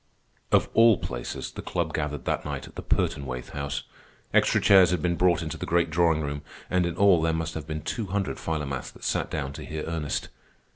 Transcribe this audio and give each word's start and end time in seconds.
Of 0.51 0.67
all 0.73 0.97
places, 0.97 1.51
the 1.51 1.61
Club 1.61 1.93
gathered 1.93 2.25
that 2.25 2.43
night 2.43 2.67
at 2.67 2.73
the 2.73 2.81
Pertonwaithe 2.81 3.51
house. 3.51 3.83
Extra 4.33 4.59
chairs 4.59 4.89
had 4.89 4.99
been 5.03 5.15
brought 5.15 5.43
into 5.43 5.57
the 5.57 5.65
great 5.67 5.91
drawing 5.91 6.21
room, 6.21 6.41
and 6.71 6.87
in 6.87 6.97
all 6.97 7.21
there 7.21 7.33
must 7.33 7.53
have 7.53 7.67
been 7.67 7.83
two 7.83 8.07
hundred 8.07 8.39
Philomaths 8.39 8.89
that 8.93 9.03
sat 9.03 9.29
down 9.29 9.53
to 9.53 9.63
hear 9.63 9.83
Ernest. 9.85 10.29